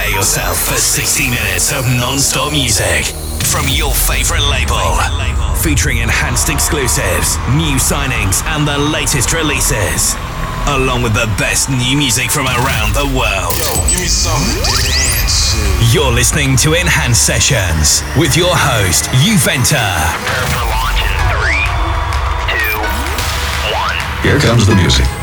Prepare 0.00 0.16
yourself 0.16 0.58
for 0.64 0.80
60 0.80 1.28
minutes 1.28 1.72
of 1.72 1.84
non-stop 1.84 2.52
music 2.52 3.04
from 3.44 3.68
your 3.68 3.92
favorite 3.92 4.40
label. 4.48 4.96
Featuring 5.60 5.98
enhanced 5.98 6.48
exclusives, 6.48 7.36
new 7.52 7.76
signings, 7.76 8.42
and 8.56 8.66
the 8.66 8.78
latest 8.78 9.34
releases. 9.34 10.16
Along 10.72 11.02
with 11.02 11.12
the 11.12 11.28
best 11.36 11.68
new 11.68 11.98
music 11.98 12.30
from 12.30 12.46
around 12.46 12.96
the 12.96 13.04
world. 13.12 13.52
Yo, 13.60 13.76
give 13.92 14.00
me 14.00 14.08
something 14.08 14.64
to 14.64 14.88
dance. 14.88 15.92
You're 15.92 16.12
listening 16.12 16.56
to 16.64 16.72
Enhanced 16.72 17.26
Sessions 17.26 18.00
with 18.16 18.38
your 18.38 18.56
host, 18.56 19.04
Juventa. 19.20 19.84
Prepare 20.16 20.48
for 20.48 20.64
launch 20.64 20.96
in 21.04 21.12
three, 21.28 21.64
two, 22.56 22.76
one. 23.76 23.96
Here 24.24 24.40
comes 24.40 24.66
the 24.66 24.76
music. 24.76 25.19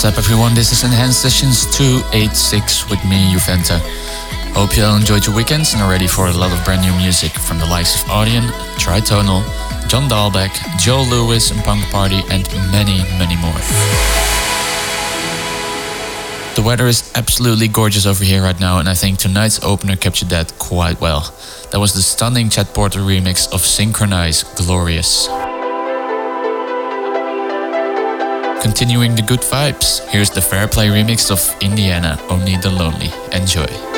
What's 0.00 0.16
up, 0.16 0.24
everyone? 0.24 0.54
This 0.54 0.72
is 0.72 0.82
Enhanced 0.82 1.20
Sessions 1.20 1.66
286 1.76 2.88
with 2.88 3.04
me, 3.04 3.34
Juventa. 3.34 3.78
Hope 4.54 4.74
you 4.74 4.82
all 4.82 4.96
enjoyed 4.96 5.26
your 5.26 5.36
weekends 5.36 5.74
and 5.74 5.82
are 5.82 5.90
ready 5.90 6.06
for 6.06 6.28
a 6.28 6.32
lot 6.32 6.58
of 6.58 6.64
brand 6.64 6.80
new 6.80 6.96
music 6.96 7.32
from 7.32 7.58
the 7.58 7.66
likes 7.66 8.00
of 8.00 8.08
Audien, 8.08 8.48
Tritonal, 8.78 9.44
John 9.90 10.08
Dahlbeck, 10.08 10.56
Joe 10.78 11.02
Lewis 11.02 11.50
and 11.50 11.62
Punk 11.64 11.84
Party, 11.90 12.22
and 12.30 12.48
many, 12.72 13.04
many 13.20 13.36
more. 13.36 13.52
The 16.56 16.62
weather 16.64 16.86
is 16.86 17.12
absolutely 17.14 17.68
gorgeous 17.68 18.06
over 18.06 18.24
here 18.24 18.42
right 18.42 18.58
now, 18.58 18.78
and 18.78 18.88
I 18.88 18.94
think 18.94 19.18
tonight's 19.18 19.62
opener 19.62 19.96
captured 19.96 20.30
that 20.30 20.58
quite 20.58 20.98
well. 21.02 21.30
That 21.72 21.78
was 21.78 21.92
the 21.92 22.00
stunning 22.00 22.48
Chad 22.48 22.68
Porter 22.68 23.00
remix 23.00 23.52
of 23.52 23.60
Synchronize 23.60 24.44
Glorious. 24.56 25.28
Continuing 28.60 29.14
the 29.14 29.22
good 29.22 29.40
vibes, 29.40 30.06
here's 30.08 30.28
the 30.28 30.42
Fairplay 30.42 30.88
remix 30.88 31.30
of 31.30 31.40
Indiana, 31.62 32.18
Only 32.28 32.56
the 32.56 32.70
Lonely. 32.70 33.10
Enjoy. 33.32 33.89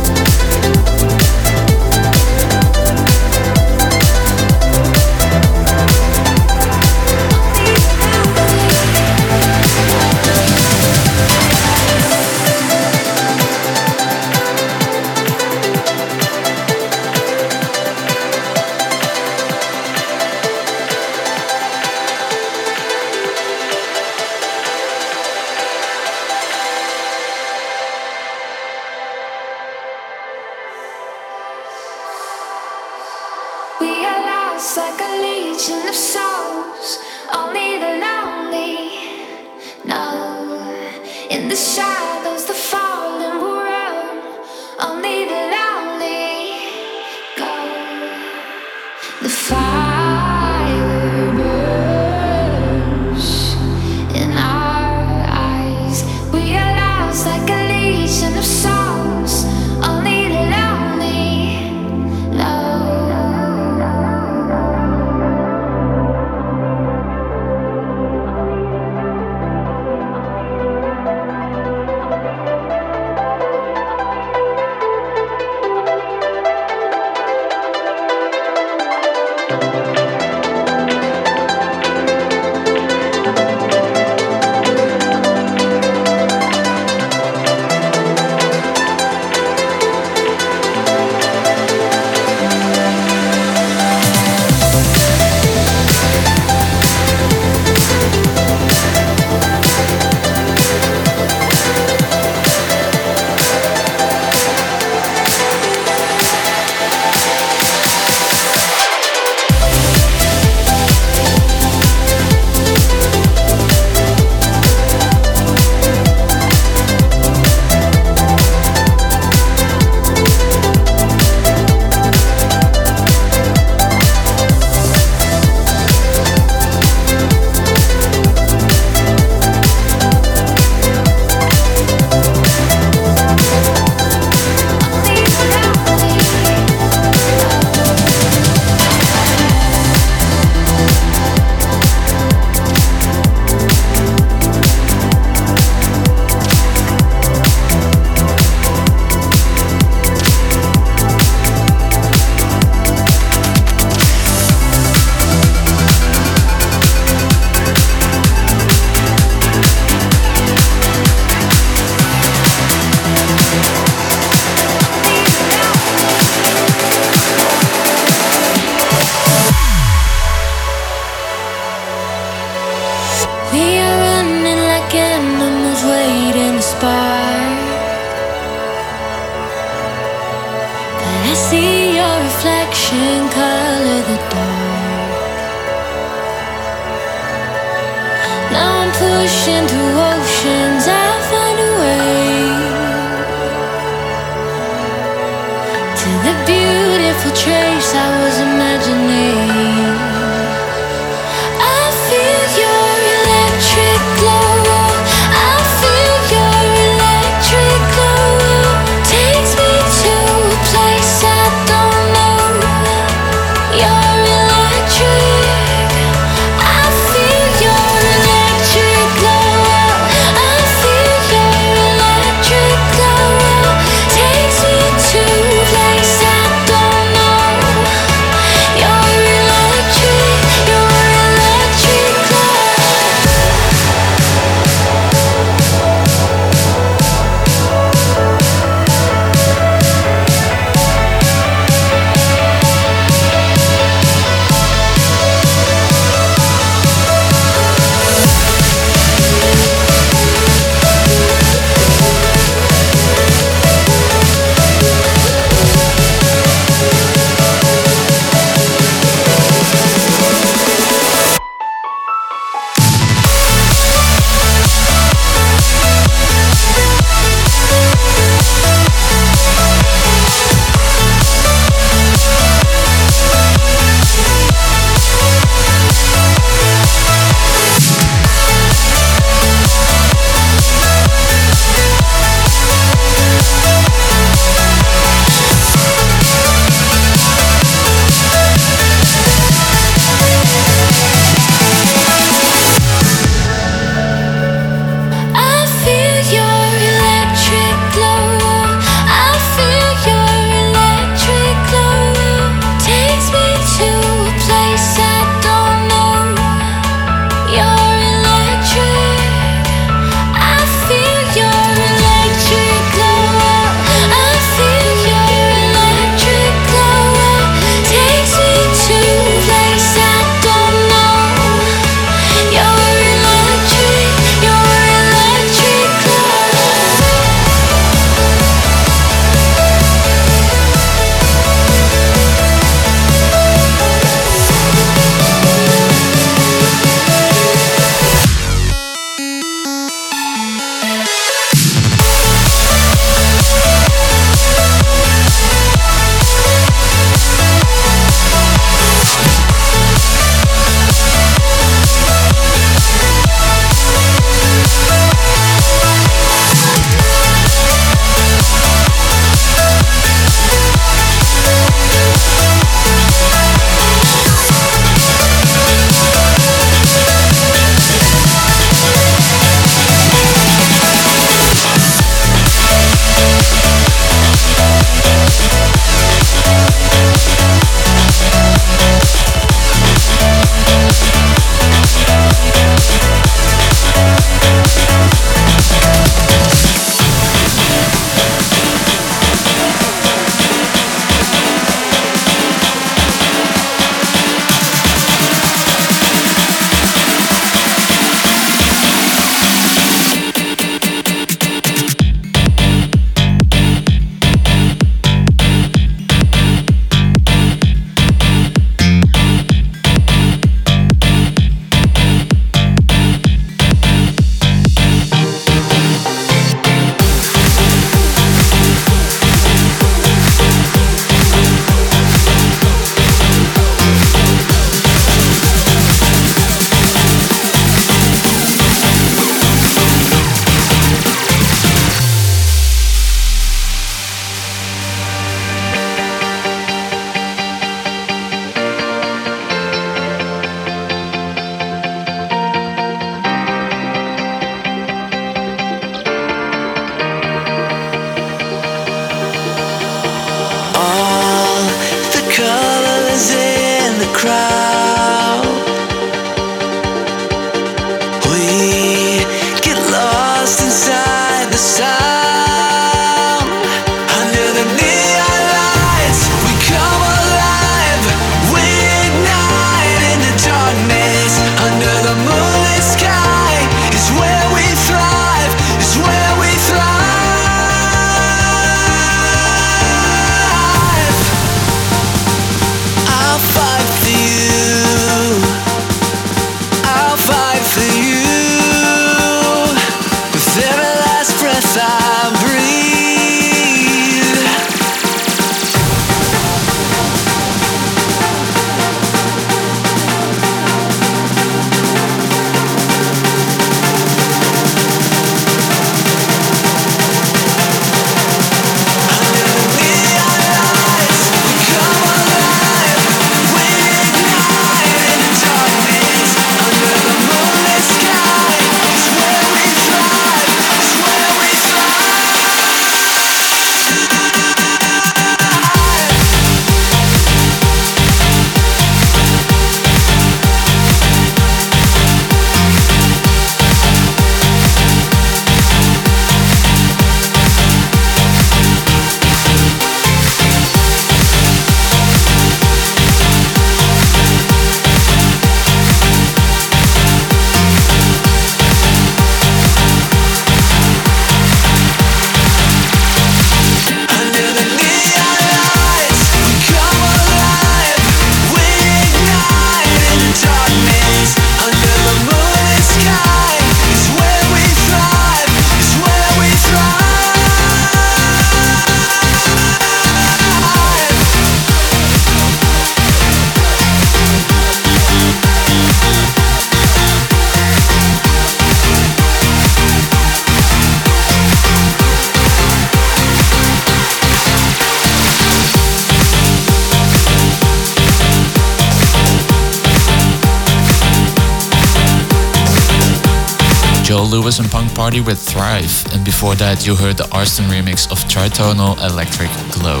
Lewis 594.32 594.58
and 594.60 594.70
Punk 594.70 594.94
Party 594.94 595.20
with 595.20 595.38
Thrive, 595.38 596.06
and 596.14 596.24
before 596.24 596.54
that 596.54 596.86
you 596.86 596.96
heard 596.96 597.18
the 597.18 597.28
Arston 597.36 597.68
remix 597.68 598.10
of 598.10 598.16
Tritonal 598.32 598.96
Electric 599.04 599.50
Glow. 599.76 600.00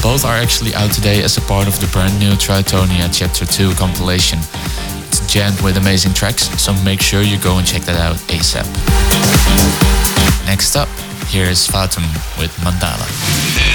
Both 0.00 0.24
are 0.24 0.38
actually 0.38 0.72
out 0.76 0.92
today 0.92 1.24
as 1.24 1.36
a 1.38 1.40
part 1.40 1.66
of 1.66 1.74
the 1.80 1.88
brand 1.88 2.16
new 2.20 2.30
Tritonia 2.38 3.10
Chapter 3.12 3.44
2 3.44 3.74
compilation. 3.74 4.38
It's 5.08 5.26
jammed 5.26 5.60
with 5.60 5.76
amazing 5.76 6.14
tracks, 6.14 6.44
so 6.62 6.72
make 6.84 7.00
sure 7.00 7.22
you 7.22 7.36
go 7.40 7.58
and 7.58 7.66
check 7.66 7.82
that 7.82 7.98
out 7.98 8.14
ASAP. 8.30 8.70
Next 10.46 10.76
up, 10.76 10.88
here 11.26 11.46
is 11.46 11.66
Fatum 11.66 12.04
with 12.38 12.54
Mandala. 12.62 13.73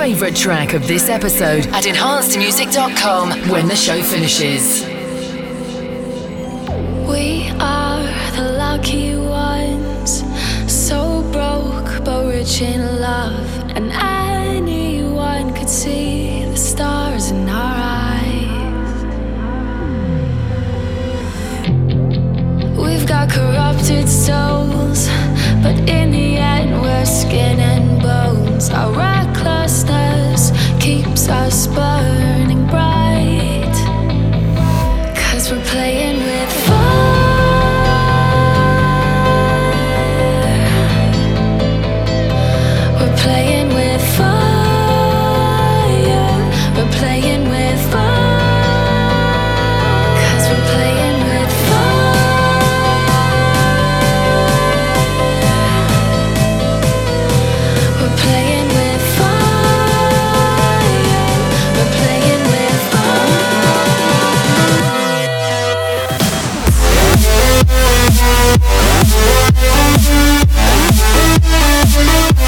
favourite 0.00 0.34
track 0.34 0.72
of 0.72 0.88
this 0.88 1.10
episode 1.10 1.66
at 1.74 1.84
enhancedmusic.com 1.84 3.50
when 3.50 3.68
the 3.68 3.76
show 3.76 4.02
finishes. 4.02 4.89
burning 31.74 32.66
bright. 32.66 33.76
Cause 35.16 35.50
we're 35.50 35.64
playing. 35.64 36.09
Música 72.04 72.40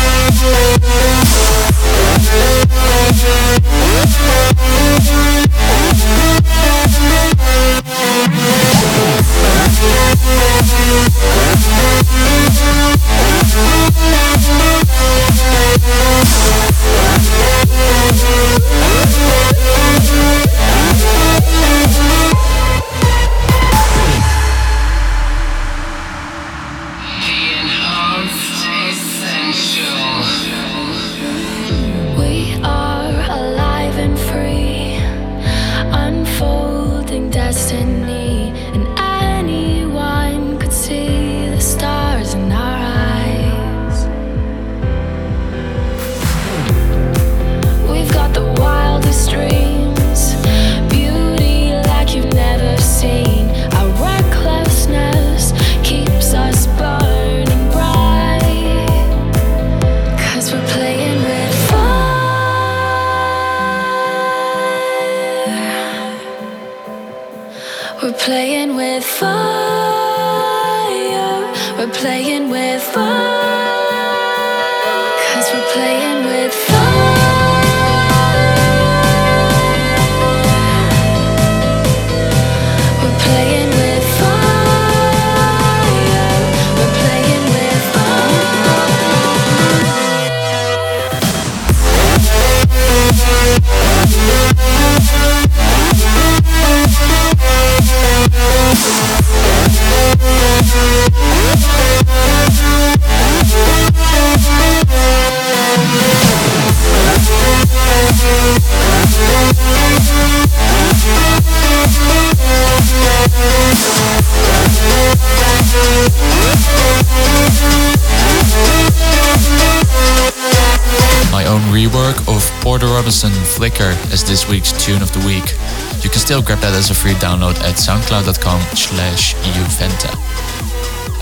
My 121.32 121.46
own 121.46 121.62
rework 121.72 122.28
of 122.28 122.42
Porter 122.60 122.86
Robinson 122.86 123.32
Flicker 123.32 123.96
as 124.12 124.22
this 124.22 124.46
week's 124.48 124.72
tune 124.72 125.00
of 125.02 125.12
the 125.12 125.20
week. 125.26 125.56
You 126.02 126.10
can 126.10 126.18
still 126.18 126.42
grab 126.42 126.58
that 126.60 126.74
as 126.74 126.90
a 126.90 126.94
free 126.94 127.14
download 127.14 127.54
at 127.62 127.78
soundcloud.com 127.78 128.60
slash 128.74 129.34
juventa. 129.54 130.10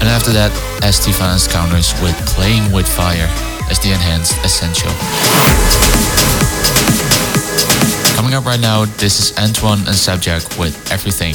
And 0.00 0.08
after 0.08 0.32
that, 0.32 0.50
ST 0.80 1.14
Finance 1.14 1.46
Counters 1.46 1.92
with 2.00 2.16
Playing 2.32 2.72
With 2.72 2.88
Fire 2.88 3.28
as 3.68 3.78
the 3.80 3.92
enhanced 3.92 4.40
essential. 4.42 4.90
Coming 8.16 8.32
up 8.32 8.46
right 8.46 8.60
now, 8.60 8.86
this 8.96 9.20
is 9.20 9.36
Antoine 9.36 9.80
and 9.86 9.94
Subject 9.94 10.58
with 10.58 10.72
Everything. 10.90 11.34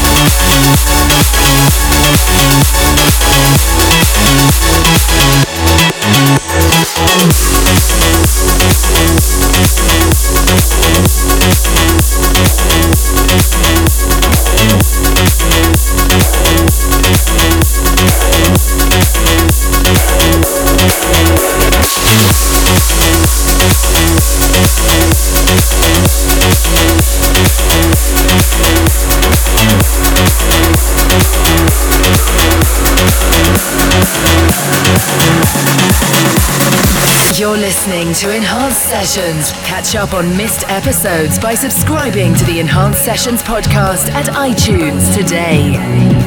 to 38.21 38.35
Enhanced 38.35 38.83
Sessions. 38.83 39.51
Catch 39.65 39.95
up 39.95 40.13
on 40.13 40.37
missed 40.37 40.63
episodes 40.69 41.39
by 41.39 41.55
subscribing 41.55 42.35
to 42.35 42.45
the 42.45 42.59
Enhanced 42.59 43.03
Sessions 43.03 43.41
podcast 43.41 44.11
at 44.11 44.27
iTunes 44.27 45.11
today. 45.17 46.20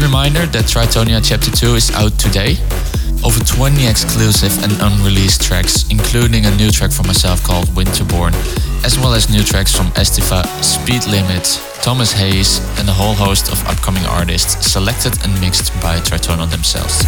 Reminder 0.00 0.46
that 0.46 0.70
Tritonia 0.70 1.18
Chapter 1.18 1.50
2 1.50 1.74
is 1.74 1.90
out 1.98 2.14
today. 2.20 2.54
Over 3.26 3.42
20 3.42 3.84
exclusive 3.88 4.54
and 4.62 4.70
unreleased 4.78 5.42
tracks, 5.42 5.90
including 5.90 6.46
a 6.46 6.54
new 6.54 6.70
track 6.70 6.92
from 6.92 7.08
myself 7.08 7.42
called 7.42 7.66
Winterborn, 7.74 8.32
as 8.86 8.96
well 8.96 9.12
as 9.12 9.28
new 9.28 9.42
tracks 9.42 9.74
from 9.74 9.86
Estiva, 9.98 10.46
Speed 10.62 11.04
Limit, 11.10 11.58
Thomas 11.82 12.12
Hayes, 12.12 12.60
and 12.78 12.88
a 12.88 12.92
whole 12.92 13.14
host 13.14 13.50
of 13.50 13.58
upcoming 13.66 14.06
artists 14.06 14.70
selected 14.70 15.18
and 15.24 15.34
mixed 15.40 15.74
by 15.82 15.98
Tritonal 15.98 16.48
themselves. 16.48 17.02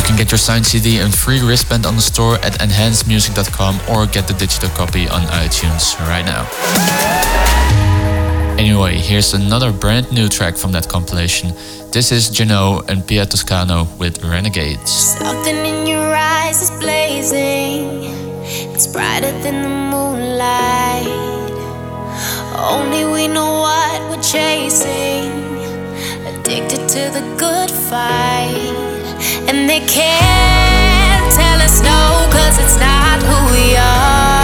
You 0.00 0.06
can 0.06 0.16
get 0.16 0.30
your 0.32 0.38
signed 0.38 0.64
CD 0.64 0.98
and 0.98 1.14
free 1.14 1.40
wristband 1.40 1.84
on 1.84 1.94
the 1.94 2.00
store 2.00 2.36
at 2.36 2.54
enhancedmusic.com 2.54 3.80
or 3.90 4.06
get 4.06 4.26
the 4.26 4.32
digital 4.34 4.70
copy 4.70 5.06
on 5.08 5.20
iTunes 5.44 5.94
right 6.08 6.24
now. 6.24 6.48
Anyway, 8.58 8.96
here's 8.96 9.34
another 9.34 9.72
brand 9.72 10.10
new 10.10 10.26
track 10.28 10.56
from 10.56 10.72
that 10.72 10.88
compilation. 10.88 11.52
This 11.92 12.12
is 12.12 12.30
Geno 12.30 12.80
and 12.88 13.06
Pia 13.06 13.26
Toscano 13.26 13.84
with 13.98 14.24
Renegades. 14.24 14.90
Something 14.90 15.56
in 15.66 15.86
your 15.86 16.14
eyes 16.14 16.62
is 16.62 16.70
blazing. 16.80 18.14
It's 18.74 18.86
brighter 18.86 19.32
than 19.42 19.62
the 19.62 19.68
moonlight. 19.68 21.06
Only 22.56 23.04
we 23.04 23.28
know 23.28 23.60
what 23.60 24.00
we're 24.10 24.22
chasing. 24.22 25.30
Addicted 26.26 26.88
to 26.88 27.10
the 27.16 27.36
good 27.38 27.70
fight. 27.70 28.89
And 29.52 29.68
they 29.68 29.80
can't 29.80 31.34
tell 31.34 31.60
us 31.60 31.82
no, 31.82 32.28
cause 32.30 32.56
it's 32.60 32.76
not 32.76 33.20
who 33.20 33.52
we 33.52 33.76
are. 33.76 34.39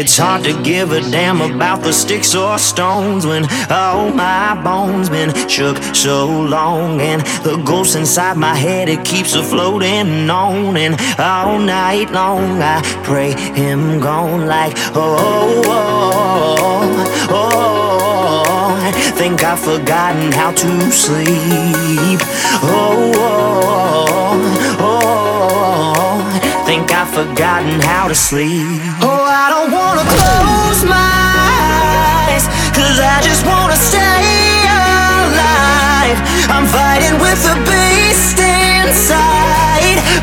It's 0.00 0.16
hard 0.16 0.44
to 0.44 0.52
give 0.62 0.92
a 0.92 1.00
damn 1.00 1.40
about 1.40 1.82
the 1.82 1.92
sticks 1.92 2.32
or 2.32 2.56
stones 2.56 3.26
when 3.26 3.48
all 3.68 4.12
my 4.12 4.54
bones 4.62 5.10
been 5.10 5.34
shook 5.48 5.76
so 5.92 6.24
long. 6.28 7.00
And 7.00 7.20
the 7.42 7.60
ghost 7.66 7.96
inside 7.96 8.36
my 8.36 8.54
head 8.54 8.88
it 8.88 9.04
keeps 9.04 9.34
a 9.34 9.42
floating 9.42 10.30
on. 10.30 10.76
And 10.76 10.94
all 11.18 11.58
night 11.58 12.12
long 12.12 12.62
I 12.62 12.80
pray 13.02 13.32
him 13.32 13.98
gone 13.98 14.46
like 14.46 14.74
oh 14.94 15.64
oh 15.66 16.44
oh, 17.28 17.56
oh. 18.84 18.92
Think 19.16 19.42
I've 19.42 19.58
forgotten 19.58 20.30
how 20.30 20.52
to 20.52 20.92
sleep. 20.92 22.20
Oh 22.62 23.12
oh 23.16 24.38
oh. 24.78 25.08
Think 26.66 26.92
I've 26.92 27.08
forgotten 27.12 27.80
how 27.80 28.06
to 28.06 28.14
sleep. 28.14 28.80
Oh 29.02 29.24
I 29.26 29.50
don't 29.50 29.72
wanna 29.72 29.87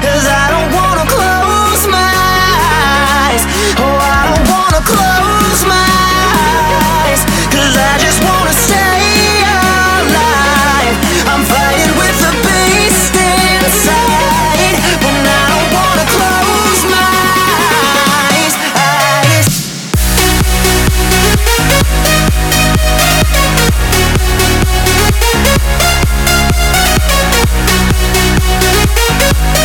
Cause 0.06 0.28
I 0.28 0.46
don't 0.54 0.72
wanna 0.76 1.06
close 1.10 1.88
my 1.88 2.14
eyes. 3.26 3.44
Oh, 3.80 3.95
Been 29.38 29.65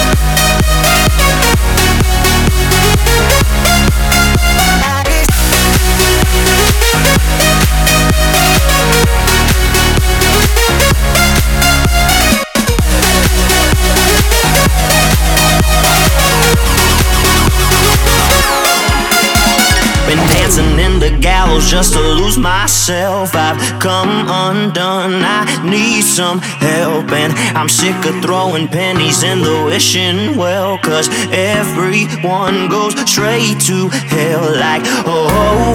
the 21.60 21.68
just 21.68 21.92
to 21.94 22.00
lose 22.00 22.38
myself. 22.38 23.34
I've 23.34 23.58
come 23.80 24.26
undone. 24.28 25.22
I 25.24 25.44
need 25.68 26.02
some 26.02 26.38
help, 26.38 27.10
and 27.12 27.32
I'm 27.56 27.68
sick 27.68 27.96
of 28.06 28.22
throwing 28.22 28.68
pennies 28.68 29.22
in 29.22 29.40
the 29.40 29.64
wishing 29.64 30.36
well. 30.36 30.78
Cause 30.78 31.08
everyone 31.32 32.68
goes 32.68 32.98
straight 33.08 33.60
to 33.66 33.88
hell, 33.88 34.42
like, 34.56 34.82
oh, 35.06 35.28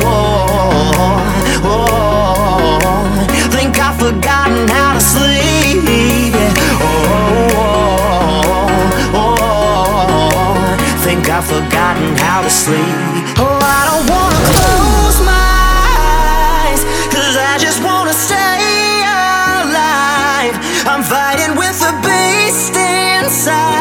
oh, 0.06 0.82
oh, 0.96 1.22
oh. 1.64 1.90
oh. 2.84 3.52
Think 3.52 3.80
I've 3.80 3.98
forgotten 4.00 4.68
how 4.68 4.94
to 4.94 5.02
sleep. 5.02 5.84
yeah. 6.34 6.54
Oh, 6.82 7.56
oh, 9.14 9.28
oh, 10.34 11.00
think 11.04 11.30
I've 11.30 11.46
forgotten 11.46 12.16
how 12.18 12.42
to 12.42 12.50
sleep. 12.50 13.25
Beast 22.56 22.70
inside, 22.70 23.75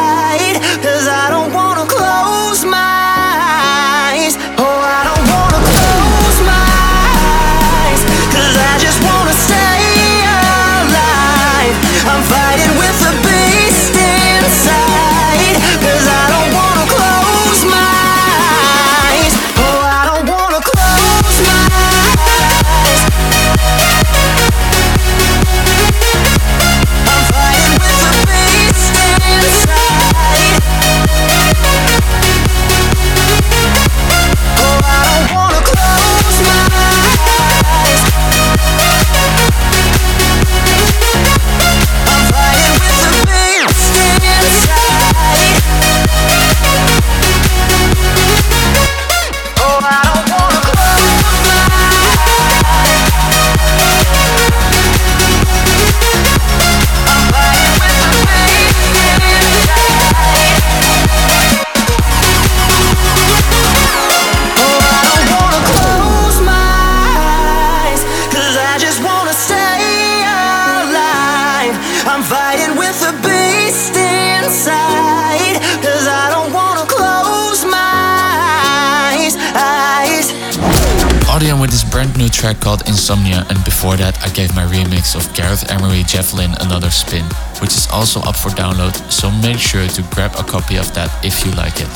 track 82.45 82.61
called 82.61 82.87
Insomnia, 82.87 83.43
and 83.49 83.57
before 83.65 83.97
that, 83.97 84.21
I 84.21 84.29
gave 84.29 84.53
my 84.53 84.65
remix 84.69 85.15
of 85.15 85.25
Gareth 85.33 85.65
Emery 85.71 86.03
Javelin 86.03 86.53
another 86.61 86.91
spin, 86.91 87.25
which 87.59 87.73
is 87.73 87.87
also 87.89 88.19
up 88.21 88.35
for 88.35 88.49
download, 88.49 88.93
so 89.09 89.31
make 89.41 89.57
sure 89.57 89.87
to 89.87 90.01
grab 90.13 90.29
a 90.37 90.43
copy 90.43 90.77
of 90.77 90.85
that 90.93 91.09
if 91.25 91.43
you 91.43 91.49
like 91.53 91.81
it. 91.81 91.89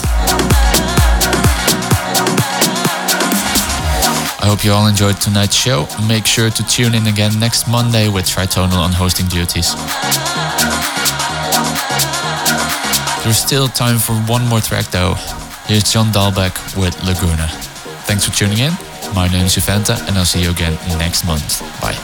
I 4.42 4.50
hope 4.50 4.66
you 4.66 4.72
all 4.72 4.88
enjoyed 4.88 5.22
tonight's 5.22 5.54
show. 5.54 5.86
Make 6.08 6.26
sure 6.26 6.50
to 6.50 6.64
tune 6.66 6.96
in 6.96 7.06
again 7.06 7.40
next 7.40 7.68
Monday 7.68 8.10
with 8.10 8.26
Tritonal 8.26 8.74
on 8.74 8.92
hosting 8.92 9.28
duties. 9.28 9.76
There's 13.22 13.38
still 13.38 13.68
time 13.68 14.00
for 14.00 14.16
one 14.26 14.48
more 14.48 14.62
track 14.62 14.86
though. 14.86 15.14
Here's 15.70 15.84
John 15.94 16.08
Dahlbeck 16.08 16.58
with 16.76 16.98
Laguna. 17.06 17.48
Thanks 18.10 18.26
for 18.26 18.34
tuning 18.34 18.58
in. 18.58 18.89
My 19.16 19.28
name 19.28 19.46
is 19.46 19.56
Juventa 19.56 19.98
and 20.08 20.18
I'll 20.18 20.26
see 20.26 20.42
you 20.42 20.52
again 20.52 20.74
next 20.98 21.26
month. 21.26 21.62
Bye. 21.82 21.98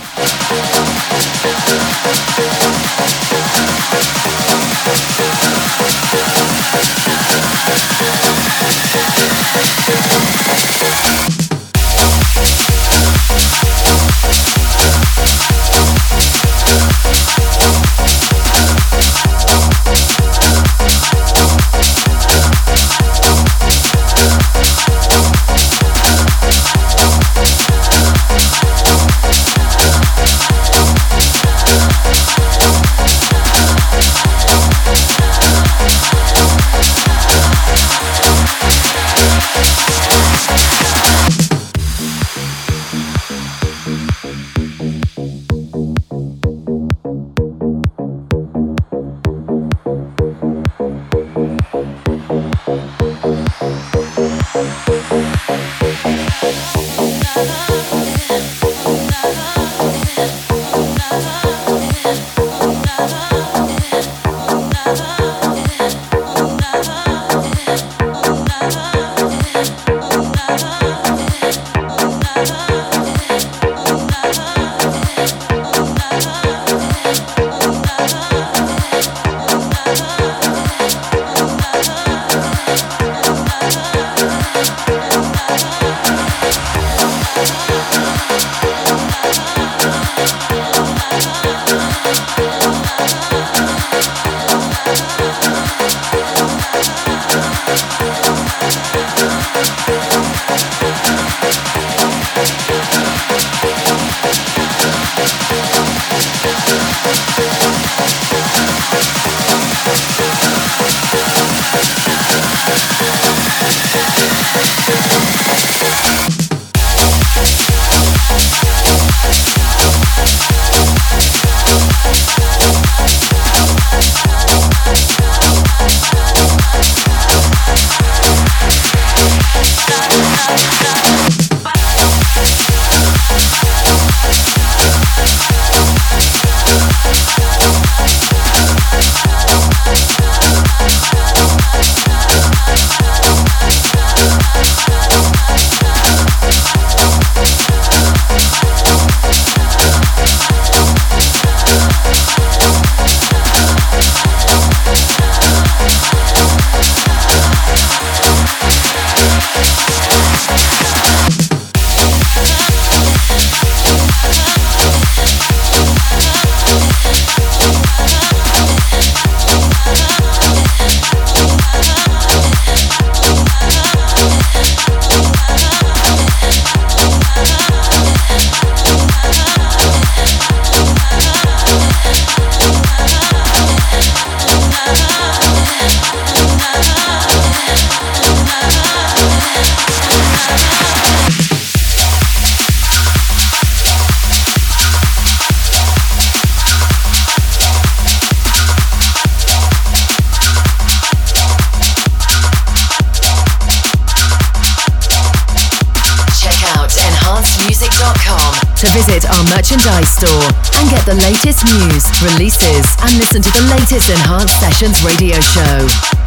Merchandise 209.43 210.09
store 210.09 210.47
and 210.79 210.89
get 210.89 211.05
the 211.05 211.15
latest 211.15 211.65
news, 211.65 212.05
releases, 212.21 212.85
and 213.01 213.17
listen 213.17 213.41
to 213.41 213.51
the 213.51 213.67
latest 213.71 214.09
Enhanced 214.09 214.59
Sessions 214.59 215.03
radio 215.03 215.39
show. 215.41 216.24